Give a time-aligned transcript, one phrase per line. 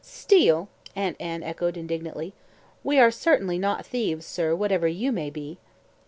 [0.03, 2.33] "Steal!" Aunt Anne echoed indignantly.
[2.83, 5.59] "We are certainly not thieves, sir, whatever you may be."